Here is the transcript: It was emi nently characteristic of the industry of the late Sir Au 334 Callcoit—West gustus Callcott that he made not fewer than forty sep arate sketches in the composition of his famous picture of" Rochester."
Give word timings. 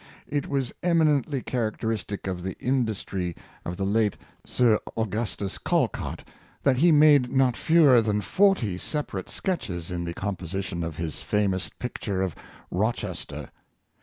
It 0.27 0.47
was 0.47 0.73
emi 0.81 1.03
nently 1.23 1.45
characteristic 1.45 2.25
of 2.25 2.41
the 2.41 2.57
industry 2.59 3.35
of 3.63 3.77
the 3.77 3.85
late 3.85 4.17
Sir 4.43 4.79
Au 4.97 5.03
334 5.03 5.03
Callcoit—West 5.03 5.11
gustus 5.11 5.57
Callcott 5.63 6.27
that 6.63 6.77
he 6.77 6.91
made 6.91 7.29
not 7.31 7.55
fewer 7.55 8.01
than 8.01 8.21
forty 8.21 8.79
sep 8.79 9.11
arate 9.11 9.29
sketches 9.29 9.91
in 9.91 10.03
the 10.03 10.15
composition 10.15 10.83
of 10.83 10.95
his 10.95 11.21
famous 11.21 11.69
picture 11.69 12.23
of" 12.23 12.33
Rochester." 12.83 13.51